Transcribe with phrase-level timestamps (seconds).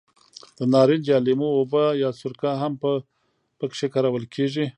[0.57, 4.65] د نارنج یا لیمو اوبه یا سرکه هم په کې کارول کېږي.